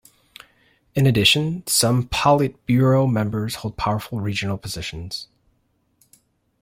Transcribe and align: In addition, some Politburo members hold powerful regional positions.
In 0.95 1.05
addition, 1.05 1.61
some 1.67 2.07
Politburo 2.09 3.07
members 3.07 3.53
hold 3.61 3.77
powerful 3.77 4.19
regional 4.19 4.57
positions. 4.57 5.27